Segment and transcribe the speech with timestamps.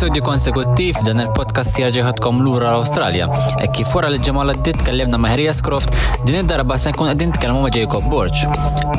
[0.00, 3.26] Episodju konsekuttiv dan il-podcast jarġeħatkom lura l-Australja.
[3.60, 5.92] E kif wara li d-dit kellimna Maħrija Scroft,
[6.24, 8.46] din id-darba se nkun għaddin tkellmu ma' Jacob Borch.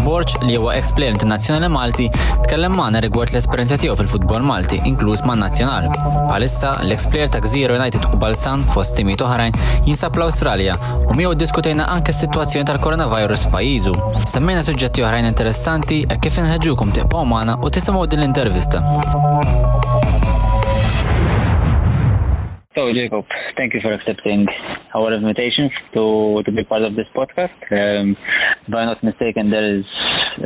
[0.05, 2.05] Borch li huwa ex-player internazzjonali Malti
[2.43, 5.89] tkellem magħna rigward l-esperjenza tiegħu fil-futbol Malti, inkluż man nazzjonal.
[6.29, 9.57] Palissa l-ex-player ta' Gżiro United u Balzan fost timiet oħrajn
[9.89, 13.97] jinsab l-Australja u miegħu diskutejna anke s-sitwazzjoni tal-koronavirus f'pajjiżu.
[14.27, 19.70] Semmejna suġġetti oħrajn interessanti e kif inħeġġukom tiqbgħu magħna u tisimgħu din l-intervista.
[22.81, 23.25] So, Jacob,
[23.57, 24.47] thank you for accepting
[24.95, 27.53] our invitation to, to be part of this podcast.
[27.69, 28.17] Um,
[28.65, 29.85] if I'm not mistaken, there is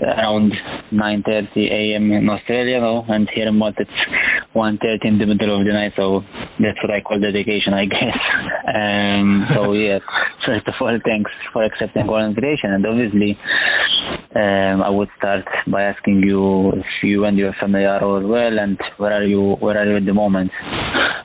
[0.04, 0.52] around
[0.92, 2.12] 9.30 a.m.
[2.12, 6.24] in Australia, and here in Malta it's 1.30 in the middle of the night, so
[6.60, 8.20] that's what I call dedication, I guess.
[8.68, 10.00] Um, so, yeah,
[10.46, 13.40] first of all, thanks for accepting our invitation, and obviously,
[14.36, 18.60] um, I would start by asking you if you and your family are all well,
[18.60, 20.52] and where are you, where are you at the moment?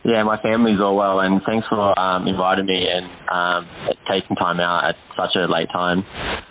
[0.03, 3.69] Yeah, my family's all well, and thanks for um, inviting me and um,
[4.11, 6.05] taking time out at such a late time.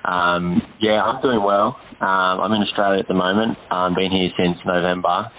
[0.05, 1.75] Um, yeah, I'm doing well.
[1.99, 3.57] Um, I'm in Australia at the moment.
[3.71, 5.31] I've been here since November.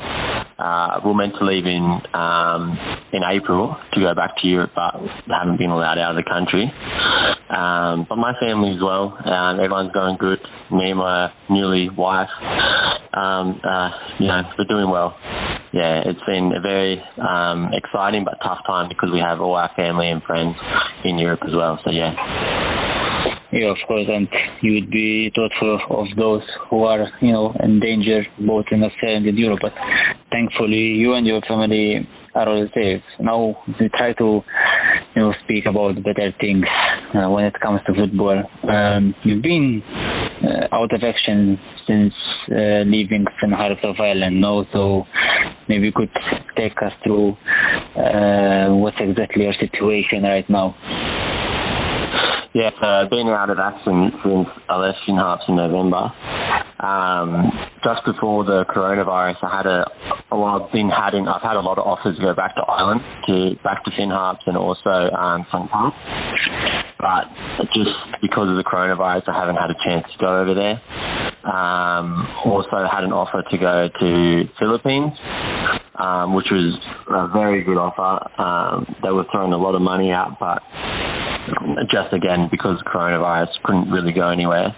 [0.59, 2.77] Uh, we're meant to leave in um,
[3.13, 5.01] in April to go back to Europe, but
[5.31, 6.67] haven't been allowed out of the country.
[7.49, 9.17] Um, but my family's well.
[9.25, 10.39] Um, everyone's going good.
[10.73, 12.29] Me and my newly wife,
[13.15, 15.17] um, uh, you know, we're doing well.
[15.73, 19.71] Yeah, it's been a very um, exciting but tough time because we have all our
[19.77, 20.57] family and friends
[21.05, 21.79] in Europe as well.
[21.85, 22.11] So yeah.
[23.53, 24.29] Yeah, of course, and
[24.63, 29.17] you would be thoughtful of those who are, you know, in danger both in Australia
[29.17, 29.59] and in Europe.
[29.63, 29.73] But
[30.31, 33.03] thankfully, you and your family are all safe.
[33.19, 34.41] Now we try to,
[35.15, 36.65] you know, speak about better things
[37.15, 38.41] uh, when it comes to football.
[38.69, 39.83] Um, you've been
[40.45, 41.59] uh, out of action
[41.89, 42.15] since
[42.53, 43.53] uh, leaving St.
[43.53, 44.65] Harps of Ireland, no?
[44.73, 45.07] So
[45.71, 46.11] maybe you could
[46.59, 47.39] take us through
[47.95, 50.75] uh, what's exactly your situation right now.
[52.53, 56.11] Yeah, so I've been out of action since I left Finn Harps in November.
[56.83, 57.47] Um,
[57.85, 59.87] just before the coronavirus, I had a,
[60.33, 63.03] well, I've been having, I've had a lot of offers to go back to Ireland,
[63.29, 65.47] to back to Finn Harps and also um.
[65.71, 65.97] Harps.
[66.99, 67.31] But
[67.73, 70.77] just because of the coronavirus, I haven't had a chance to go over there.
[71.41, 75.17] Um, also had an offer to go to Philippines,
[76.01, 76.73] um, which was
[77.09, 78.25] a very good offer.
[78.41, 80.63] Um, they were throwing a lot of money out, but
[81.93, 84.75] just again because coronavirus couldn't really go anywhere.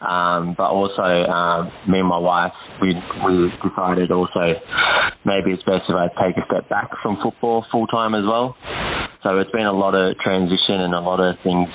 [0.00, 2.94] Um, but also um, me and my wife, we
[3.24, 4.56] we decided also
[5.24, 8.56] maybe it's best if I take a step back from football full time as well.
[9.22, 11.68] So it's been a lot of transition and a lot of things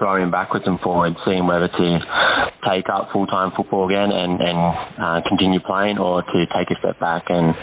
[0.00, 1.88] throwing backwards and forwards, seeing whether to
[2.64, 4.58] take up full time football again and and
[4.96, 7.54] uh, continue playing, or to take a step back and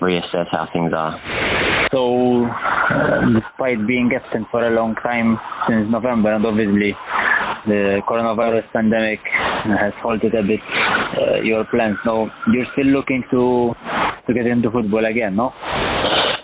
[0.00, 1.18] reassess how things are.
[1.90, 5.36] So, uh, despite being absent for a long time
[5.68, 6.96] since November, and obviously
[7.66, 9.20] the coronavirus pandemic
[9.66, 11.98] has halted a bit uh, your plans.
[12.06, 13.74] No, you're still looking to
[14.26, 15.52] to get into football again, no?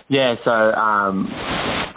[0.09, 1.29] Yeah, so um,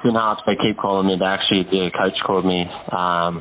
[0.03, 1.17] Finn Harps, they keep calling me.
[1.19, 3.41] They actually, the coach called me um,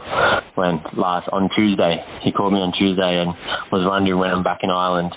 [0.56, 1.98] when last on Tuesday.
[2.22, 3.34] He called me on Tuesday and
[3.72, 5.12] was wondering when I'm back in Ireland.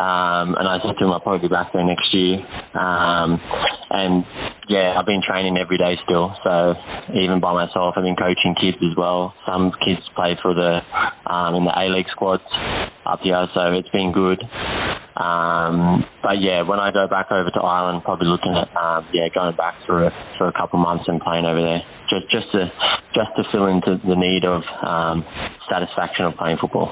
[0.00, 2.40] Um, and I said to him I'll probably be back there next year.
[2.72, 3.36] Um,
[3.90, 4.24] and
[4.68, 6.32] yeah, I've been training every day still.
[6.42, 6.74] So
[7.12, 9.34] even by myself, I've been coaching kids as well.
[9.44, 10.80] Some kids play for the
[11.28, 12.46] um, in the A League squads
[13.04, 14.40] up here, so it's been good.
[15.20, 19.28] Um, but yeah, when I go back over to Ireland, probably looking at um, yeah
[19.28, 22.48] going back for a, for a couple of months and playing over there, just just
[22.52, 22.72] to
[23.12, 25.24] just to fill into the need of um,
[25.68, 26.88] satisfaction of playing football.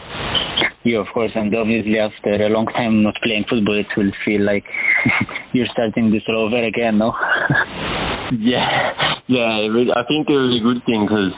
[0.84, 4.44] Yeah, of course, and obviously after a long time not playing football, it will feel
[4.44, 4.64] like
[5.52, 7.12] you're starting this all over again, no?
[8.36, 8.92] yeah,
[9.26, 9.56] yeah.
[9.64, 11.32] It was, I think it was a good thing because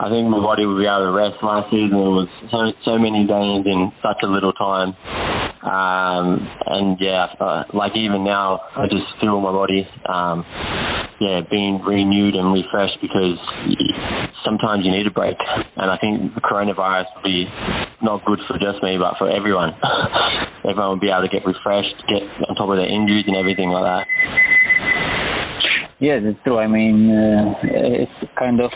[0.00, 1.44] I think my body would be able to rest.
[1.44, 4.96] Last season it was so so many games in such a little time.
[5.66, 10.46] Um, and yeah, uh, like even now, I just feel my body, um,
[11.18, 13.34] yeah, being renewed and refreshed because
[14.44, 15.34] sometimes you need a break.
[15.74, 17.50] And I think the coronavirus will be
[18.00, 19.74] not good for just me, but for everyone.
[20.62, 23.70] everyone will be able to get refreshed, get on top of their injuries and everything
[23.70, 24.06] like that.
[25.98, 26.58] Yes, it's true.
[26.58, 28.70] I mean, uh, it's kind of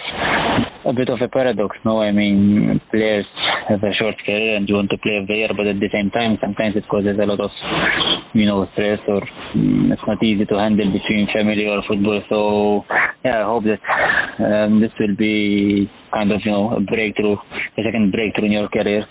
[0.87, 2.01] a bit of a paradox, no?
[2.01, 3.27] I mean, players
[3.69, 5.91] have a short career and you want to play of the year, but at the
[5.93, 7.51] same time, sometimes it causes a lot of,
[8.33, 9.21] you know, stress or
[9.55, 12.23] mm, it's not easy to handle between family or football.
[12.31, 12.85] So,
[13.23, 13.85] yeah, I hope that
[14.43, 18.69] um, this will be kind of, you know, a breakthrough, a second breakthrough in your
[18.71, 19.05] career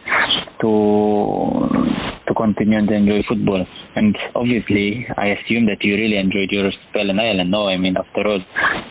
[0.61, 1.98] to
[2.29, 3.65] to continue and enjoy football.
[3.95, 7.51] And obviously, I assume that you really enjoyed your spell in Ireland.
[7.51, 8.41] No, I mean, after all,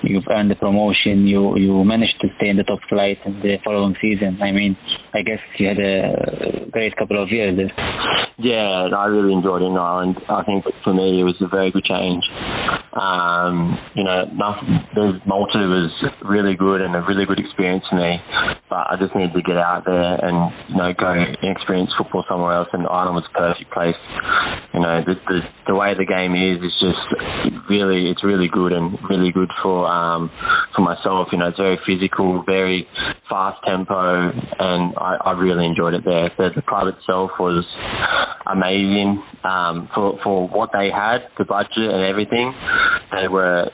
[0.02, 1.26] you've earned the promotion.
[1.26, 4.42] You you managed to stay in the top flight in the following season.
[4.42, 4.76] I mean,
[5.14, 7.72] I guess you had a great couple of years there.
[8.38, 10.16] Yeah, I really enjoyed it in Ireland.
[10.28, 12.22] I think for me it was a very good change.
[12.94, 15.90] Um, you know, nothing, Malta was
[16.24, 18.18] really good and a really good experience for me,
[18.78, 21.10] but I just needed to get out there and you know go
[21.42, 22.68] experience football somewhere else.
[22.72, 23.98] And Ireland was a perfect place.
[24.72, 27.02] You know, the the, the way the game is is just
[27.66, 30.30] really it's really good and really good for um,
[30.76, 31.34] for myself.
[31.34, 32.86] You know, it's very physical, very
[33.28, 36.30] fast tempo, and I, I really enjoyed it there.
[36.36, 37.64] The, the club itself was
[38.46, 42.52] amazing um, for for what they had, the budget and everything.
[43.12, 43.68] They were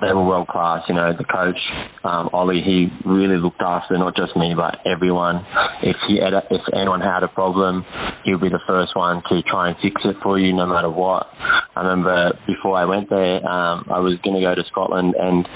[0.00, 0.82] they were world class.
[0.88, 1.60] You know, the coach
[2.04, 5.44] um, Ollie, he really looked after not just me but everyone.
[5.82, 7.84] If he had a, if anyone had a problem,
[8.24, 11.26] he'll be the first one to try and fix it for you, no matter what.
[11.76, 15.46] I remember before I went there, um, I was going to go to Scotland, and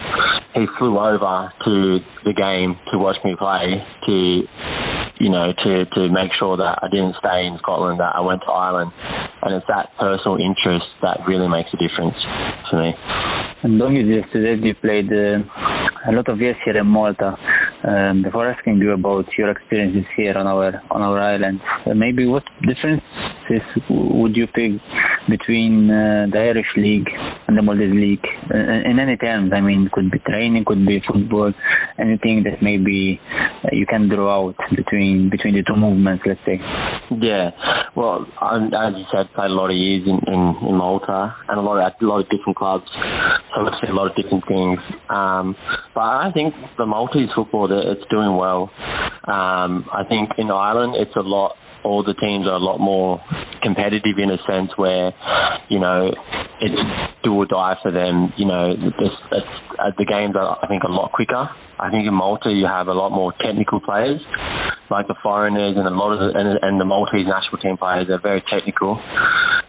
[0.54, 4.42] he flew over to the game to watch me play to
[5.20, 8.42] you know, to, to make sure that I didn't stay in Scotland, that I went
[8.46, 8.90] to Ireland.
[9.42, 12.18] And it's that personal interest that really makes a difference
[12.70, 12.92] for me.
[13.62, 15.40] And long as said you played uh,
[16.10, 17.36] a lot of years here in Malta.
[17.84, 22.26] Um, before asking you about your experiences here on our on our island, uh, maybe
[22.26, 23.04] what differences
[23.90, 24.80] would you pick
[25.28, 27.08] between uh, the Irish League
[27.48, 29.52] the Maltese League uh, in any terms?
[29.54, 31.52] I mean, could be training, could be football,
[31.98, 33.20] anything that maybe
[33.64, 36.58] uh, you can draw out between between the two movements, let's say.
[37.20, 37.50] Yeah,
[37.96, 41.62] well, as you said, played a lot of years in, in, in Malta and a
[41.62, 42.84] lot of a lot of different clubs,
[43.54, 44.78] so I've seen a lot of different things.
[45.10, 45.54] Um,
[45.94, 48.70] but I think the Maltese football, it's doing well.
[49.24, 53.20] Um, I think in Ireland, it's a lot all the teams are a lot more
[53.64, 55.12] competitive in a sense where,
[55.68, 56.12] you know,
[56.60, 56.76] it's
[57.24, 58.32] do or die for them.
[58.36, 61.48] You know, uh, the games are, I think, a lot quicker.
[61.80, 64.20] I think in Malta you have a lot more technical players,
[64.90, 68.06] like the foreigners and a lot of the, and, and the Maltese national team players
[68.10, 69.00] are very technical.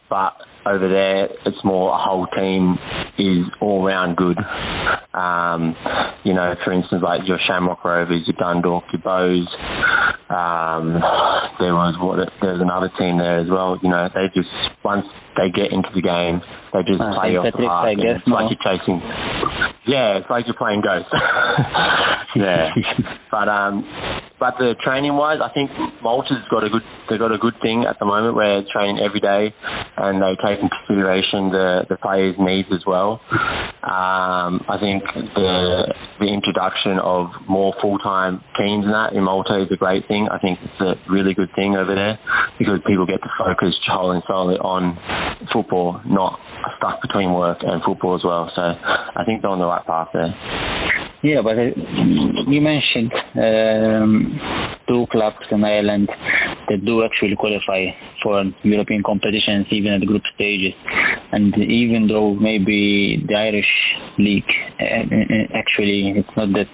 [0.10, 0.34] But
[0.66, 2.78] over there, it's more a whole team
[3.18, 4.38] is all round good.
[5.14, 5.76] Um,
[6.24, 9.48] you know, for instance, like your Shamrock Rovers, your Dundalk, your Bohs.
[10.30, 11.02] Um,
[11.60, 13.80] there was what there's another team there as well.
[13.82, 14.52] You know, they just
[14.84, 15.06] once
[15.38, 16.42] they get into the game,
[16.74, 17.92] they just uh, play off the park.
[17.92, 18.36] I guess, it's no.
[18.36, 19.00] like you're chasing.
[19.88, 21.10] Yeah, it's like you're playing Ghost.
[22.36, 22.72] yeah,
[23.32, 23.84] but um,
[24.40, 25.72] but the training wise, I think
[26.04, 29.00] Malta's got a good they've got a good thing at the moment where they're training
[29.00, 29.54] every day
[29.98, 33.22] and they take into consideration the the players' needs as well.
[33.86, 35.04] Um, I think
[35.36, 40.08] the the introduction of more full time teams and that in Malta is a great
[40.08, 40.28] thing.
[40.32, 42.20] I think it's a really good thing over there
[42.60, 44.98] because people get to focus wholly and solely on
[45.54, 46.40] football, not
[46.78, 48.52] stuck between work and football as well.
[48.56, 50.34] So I think they're on the right path there.
[51.26, 51.74] Yeah, but uh,
[52.46, 54.38] you mentioned um,
[54.88, 56.08] two clubs in Ireland
[56.70, 57.90] that do actually qualify
[58.22, 60.74] for European competitions, even at the group stages.
[61.32, 63.74] And even though maybe the Irish
[64.20, 66.70] league, uh, actually, it's not that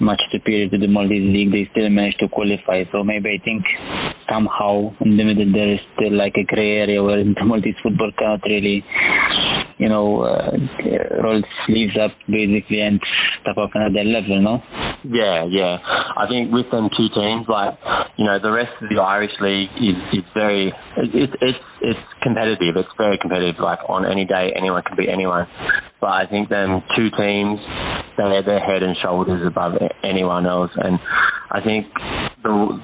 [0.00, 2.82] much superior to the Maltese league, they still managed to qualify.
[2.90, 3.62] So maybe I think
[4.28, 8.10] somehow in the middle there is still like a gray area where the Maltese football
[8.18, 8.82] cannot really
[9.78, 10.56] you know, uh,
[11.22, 13.00] roll sleeves up basically and
[13.42, 14.62] step up another level, no?
[15.04, 15.76] Yeah, yeah.
[16.16, 17.76] I think with them two teams, like
[18.16, 22.76] you know, the rest of the Irish league is is very it's it's it's competitive.
[22.76, 23.60] It's very competitive.
[23.60, 25.46] Like on any day, anyone can beat anyone.
[26.00, 27.60] But I think them two teams,
[28.16, 30.98] they're they're head and shoulders above anyone else, and
[31.50, 31.86] I think
[32.42, 32.80] the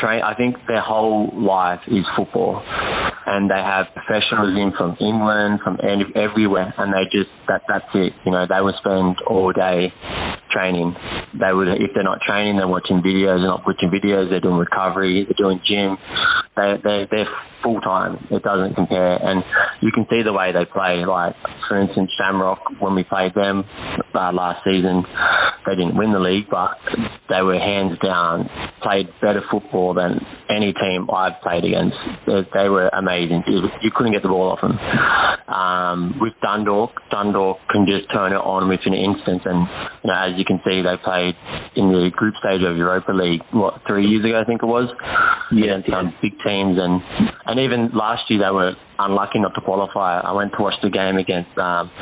[0.00, 0.22] train.
[0.22, 2.62] I think their whole life is football
[3.34, 5.82] and they have professionalism from England, from
[6.14, 8.14] everywhere, and they just that that's it.
[8.24, 9.90] You know, they would spend all day
[10.54, 10.94] training.
[11.34, 13.42] They would, if they're not training, they're watching videos.
[13.42, 14.30] They're not watching videos.
[14.30, 15.26] They're doing recovery.
[15.26, 15.98] They're doing gym.
[16.54, 18.22] They they they're full time.
[18.30, 19.42] It doesn't compare, and
[19.82, 21.02] you can see the way they play.
[21.02, 21.34] Like
[21.66, 23.64] for instance, Shamrock when we played them
[24.14, 25.02] uh, last season,
[25.66, 26.76] they didn't win the league, but
[27.28, 28.48] they were hands down
[28.84, 30.20] played better football than
[30.52, 31.96] any team I've played against.
[32.26, 33.42] They, were amazing.
[33.48, 34.76] You couldn't get the ball off them.
[35.48, 39.68] Um, with Dundalk, Dundalk can just turn it on within an instant, and
[40.04, 41.36] you know, as you can see, they played
[41.76, 44.88] in the group stage of Europa League what three years ago, I think it was.
[45.52, 47.00] Yeah, some big teams, and
[47.44, 50.20] and even last year they were unlucky not to qualify.
[50.20, 51.92] I went to watch the game against um,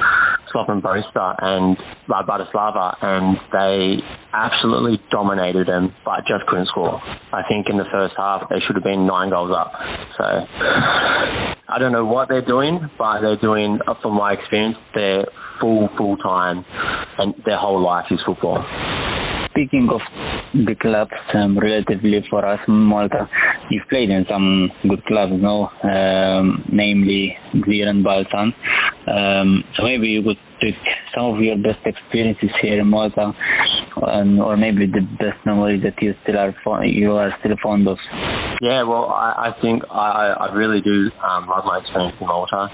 [0.52, 1.76] Slovan Brista and
[2.08, 7.00] uh, Bratislava, and they absolutely dominated them, but just couldn't score.
[7.32, 9.72] I think in the first half they should have been nine goals up.
[10.18, 15.24] So I don't know what they're doing, but they're doing, from my experience, they're
[15.60, 16.64] full full time,
[17.18, 18.62] and their whole life is football.
[19.50, 20.00] Speaking of
[20.54, 23.28] the clubs, um, relatively for us, Malta,
[23.70, 25.68] you've played in some good clubs, no?
[25.82, 28.52] Um, namely Gżira and Balzan.
[29.08, 30.74] Um, so maybe you could pick
[31.14, 33.32] some of your best experiences here in Malta,
[33.96, 37.98] and, or maybe the best memories that you still are you are still fond of.
[38.60, 42.68] Yeah, well, I, I think I, I really do um, love my experience in Malta.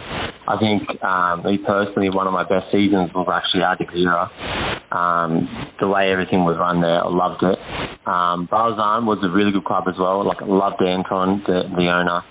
[0.48, 4.77] I think um, me personally, one of my best seasons was actually at Gżira.
[4.90, 5.48] Um,
[5.80, 7.58] the way everything was run there, I loved it.
[8.08, 10.24] Um, Balzan was a really good club as well.
[10.24, 12.24] Like, I loved Anton, the, the owner.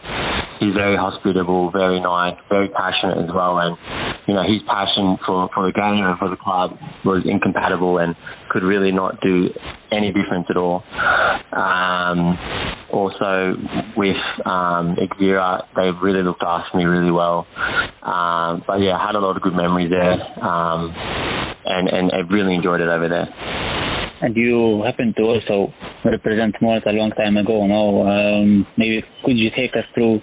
[0.60, 3.78] He's very hospitable, very nice, very passionate as well, and
[4.26, 6.74] you know his passion for for the game and for the club
[7.06, 8.16] was incompatible and
[8.50, 9.50] could really not do
[9.92, 10.82] any difference at all.
[11.54, 12.34] Um,
[12.92, 13.54] also
[13.96, 17.46] with um, they really looked after me really well.
[18.02, 20.90] Um, but yeah, I had a lot of good memories there, um,
[21.68, 23.28] and and I really enjoyed it over there.
[24.20, 25.72] And you happened to also
[26.04, 28.02] represent Malta a long time ago, no?
[28.02, 30.22] Um, maybe could you take us through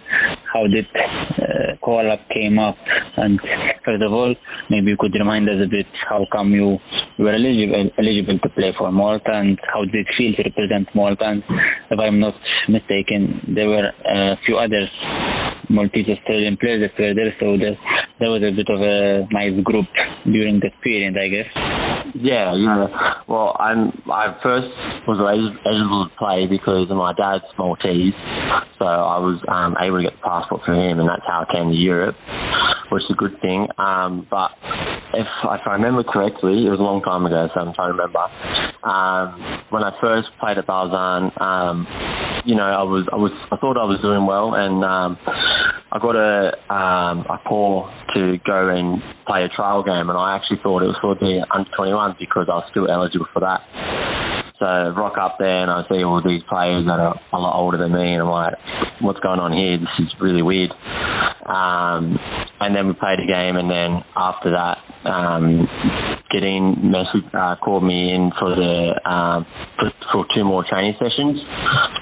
[0.52, 2.74] how did uh, call up came up?
[3.16, 3.38] And
[3.84, 4.34] first of all,
[4.68, 6.78] maybe you could remind us a bit how come you,
[7.18, 10.88] you were eligible, eligible to play for Malta and how did it feel to represent
[10.94, 11.24] Malta?
[11.26, 11.44] And
[11.90, 12.34] if I'm not
[12.68, 14.88] mistaken, there were a few other
[15.70, 17.78] Maltese Australian players that were there, so there,
[18.18, 19.86] there was a bit of a nice group
[20.24, 21.50] during that period, I guess.
[22.14, 23.24] Yeah, yeah.
[23.28, 24.68] Well, I'm I first
[25.08, 28.14] was eligible to play because my dad's Maltese,
[28.78, 31.52] so I was um, able to get the passport from him, and that's how I
[31.52, 32.16] came to Europe,
[32.92, 33.68] which is a good thing.
[33.78, 34.52] Um, but
[35.16, 37.98] if if I remember correctly, it was a long time ago, so I'm trying to
[37.98, 38.24] remember.
[38.84, 41.86] Um, when I first played at Balzan, um,
[42.44, 45.16] you know, I was I was I thought I was doing well, and um,
[45.94, 48.98] I got a um, a call to go and
[49.30, 52.50] play a trial game, and I actually thought it was for the under 21 because
[52.50, 53.62] I was still eligible for that.
[54.58, 54.66] So
[54.98, 57.94] rock up there and I see all these players that are a lot older than
[57.94, 58.58] me, and I'm like,
[59.06, 59.78] what's going on here?
[59.78, 60.74] This is really weird.
[61.46, 62.18] Um,
[62.58, 65.62] and then we played a game, and then after that, um,
[66.34, 69.46] getting message uh, called me in for the um,
[69.78, 71.38] for, for two more training sessions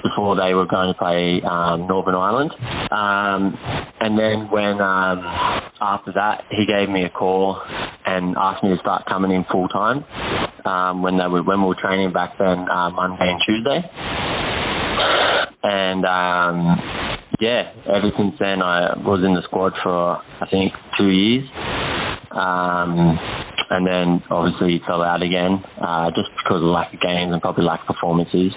[0.02, 2.50] before they were going to play um, Northern Ireland.
[2.90, 3.52] Um,
[4.00, 5.20] and then when um,
[5.80, 7.60] after that, he gave me a call
[8.06, 10.02] and asked me to start coming in full time
[10.64, 13.80] um, when they were when we were training back then, uh, Monday and Tuesday.
[15.62, 16.80] And um,
[17.38, 21.44] yeah, ever since then I was in the squad for I think two years.
[22.32, 23.18] Um,
[23.70, 27.64] and then obviously fell out again uh, just because of lack of games and probably
[27.64, 28.52] lack of performances.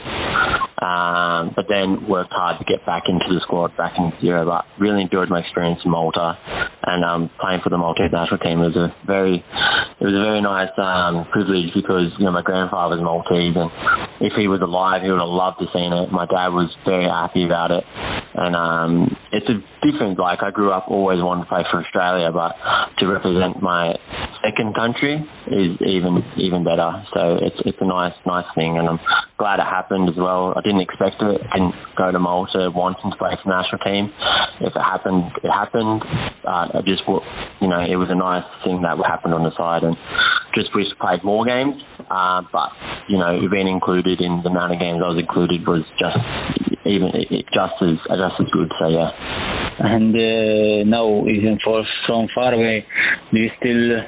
[0.76, 4.46] Um, but then worked hard to get back into the squad, back in zero.
[4.46, 6.38] But really enjoyed my experience in Malta,
[6.84, 10.44] and um, playing for the Maltese national team was a very, it was a very
[10.44, 13.72] nice um, privilege because you know my grandfather's Maltese, and
[14.20, 16.12] if he was alive, he would have loved to seen it.
[16.12, 17.84] My dad was very happy about it,
[18.36, 20.20] and um, it's a different.
[20.20, 22.52] Like I grew up always wanting to play for Australia, but
[23.00, 23.96] to represent my
[24.56, 25.16] second country
[25.52, 27.04] is even even better.
[27.14, 29.00] So it's it's a nice nice thing, and I'm
[29.38, 30.54] glad it happened as well.
[30.56, 31.42] I didn't expect it.
[31.52, 34.12] Didn't go to Malta wanting to play for the national team.
[34.62, 36.02] If it happened, it happened.
[36.48, 37.04] Uh, I just
[37.60, 39.96] you know it was a nice thing that happened on the side, and
[40.56, 41.76] just wish I played more games.
[42.08, 42.72] Uh, but
[43.10, 46.20] you know, being included in the amount of games I was included was just
[46.88, 47.12] even
[47.52, 48.72] just as just as good.
[48.80, 49.55] So yeah.
[49.80, 52.86] And uh, now, even for from far away,
[53.32, 54.00] do you still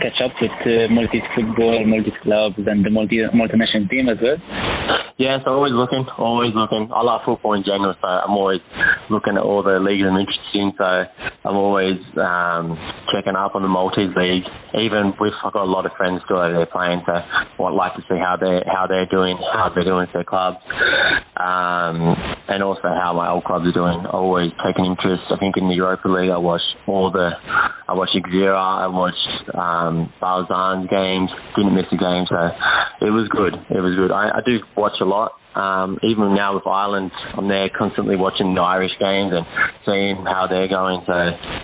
[0.00, 4.36] catch up with uh, Maltese football, Maltese clubs, and the multi multinational team as well?
[5.18, 6.90] Yes, I'm always looking, always looking.
[6.94, 8.60] I love football in general, so I'm always
[9.10, 10.70] looking at all the leagues I'm interested in.
[10.78, 12.78] So I'm always um,
[13.10, 14.46] checking up on the Maltese league.
[14.78, 17.98] Even with I've got a lot of friends still over there playing, so I'd like
[17.98, 20.62] to see how they how they're doing, how they're doing with their clubs,
[21.34, 22.14] um,
[22.46, 24.06] and also how my old clubs are doing.
[24.06, 25.26] Always take an interest.
[25.34, 27.34] I think in the Europa League, I watch all the,
[27.88, 31.30] I watched Gżira, I watched um, Balzan's games.
[31.56, 32.36] Didn't miss a game, so
[33.00, 33.56] it was good.
[33.72, 34.12] It was good.
[34.12, 35.32] I, I do watch a lot.
[35.56, 39.42] Um, even now with Ireland, I'm there constantly watching the Irish games and
[39.88, 41.00] seeing how they're going.
[41.08, 41.16] So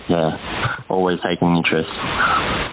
[0.08, 1.92] yeah, always taking interest.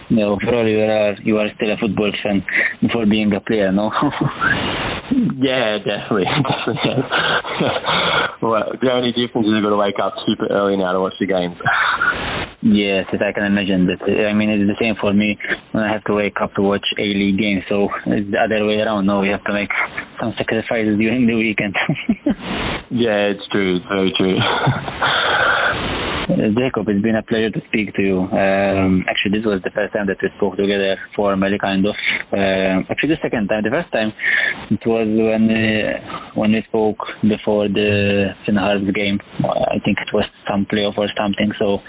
[0.10, 2.44] No, overall you are you are still a football fan
[2.82, 3.92] before being a player, no?
[5.44, 7.04] yeah, definitely, definitely.
[8.42, 11.20] well, the only difference is I've got to wake up super early now to watch
[11.20, 11.60] the games.
[12.62, 14.02] Yes, if I can imagine that.
[14.06, 15.38] I mean, it's the same for me
[15.72, 17.64] when I have to wake up to watch A League games.
[17.68, 19.08] So it's the other way around.
[19.08, 19.70] No, we have to make
[20.20, 21.76] some sacrifices during the weekend.
[22.92, 23.78] yeah, it's true.
[23.78, 24.38] It's very true.
[26.32, 28.20] Uh, Jacob, it's been a pleasure to speak to you.
[28.22, 31.96] Um, actually, this was the first time that we spoke together formally, kind of.
[32.32, 33.64] Uh, actually, the second time.
[33.64, 34.14] The first time
[34.72, 39.20] it was when uh, when we spoke before the Finn Harps game.
[39.44, 41.52] I think it was some playoff or something.
[41.60, 41.80] So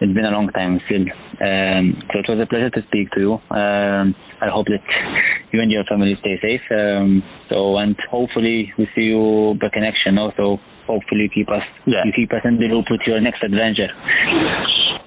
[0.00, 1.06] it's been a long time still.
[1.38, 3.32] Um, so it was a pleasure to speak to you.
[3.54, 4.82] Um, I hope that
[5.52, 6.66] you and your family stay safe.
[6.74, 12.04] Um, so and hopefully we see you back in action also hopefully keep us yeah.
[12.04, 13.88] you keep us in the loop with your next adventure.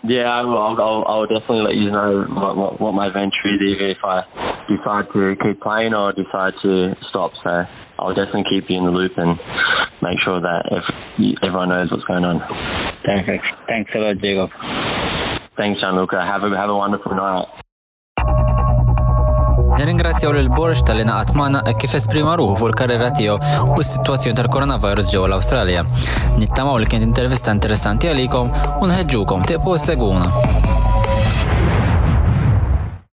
[0.05, 0.61] Yeah, I will.
[0.77, 4.21] I'll, I'll definitely let you know what, what, what my venture is, either if I
[4.69, 7.31] decide to keep playing or decide to stop.
[7.43, 7.65] So
[7.97, 9.39] I'll definitely keep you in the loop and
[10.05, 10.85] make sure that if,
[11.41, 12.37] everyone knows what's going on.
[13.01, 13.45] Perfect.
[13.67, 14.49] Thanks a lot, Jacob.
[15.57, 16.21] Thanks, Gianluca.
[16.21, 17.64] Have a, have a wonderful night.
[19.75, 24.37] Nirringrazzjaw lil Borx tal-li naqat magħna e kif esprima ruħu fuq il-karriera tiegħu u s-sitwazzjoni
[24.39, 25.83] tal-Koronavirus ġewwa l-Awstralja.
[26.39, 30.84] Nittamaw li kien intervista interessanti għalikom u nħeġġukom tiqpu seguna.